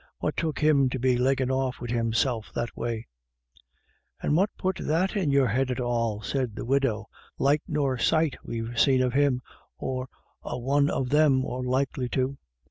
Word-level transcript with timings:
What 0.17 0.35
took 0.35 0.57
him 0.61 0.89
to 0.89 0.97
be 0.97 1.15
leggin' 1.15 1.51
off 1.51 1.79
wid 1.79 1.91
himself 1.91 2.49
that 2.55 2.75
way?"" 2.75 3.05
And 4.19 4.35
what 4.35 4.49
put 4.57 4.77
that 4.77 5.15
in 5.15 5.29
your 5.29 5.45
head 5.49 5.69
at 5.69 5.79
all?" 5.79 6.21
said 6.23 6.55
the 6.55 6.65
widow." 6.65 7.05
Light 7.37 7.61
nor 7.67 7.99
sight 7.99 8.35
we've 8.43 8.79
seen 8.79 9.03
of 9.03 9.13
him, 9.13 9.43
or 9.77 10.07
a 10.41 10.57
one 10.57 10.89
of 10.89 11.09
them, 11.09 11.45
or 11.45 11.63
likely 11.63 12.09
to. 12.17 12.39